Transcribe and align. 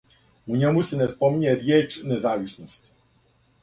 У 0.47 0.61
њему 0.61 0.85
се 0.87 0.99
не 1.03 1.07
спомиње 1.13 1.55
ријеч 1.69 2.01
независност. 2.15 2.95